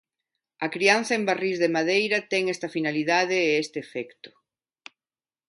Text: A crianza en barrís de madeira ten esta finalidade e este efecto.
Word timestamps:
A 0.65 0.67
crianza 0.75 1.13
en 1.19 1.23
barrís 1.29 1.57
de 1.63 1.73
madeira 1.77 2.17
ten 2.31 2.43
esta 2.55 2.67
finalidade 2.75 3.37
e 3.47 3.51
este 3.63 3.77
efecto. 3.85 4.29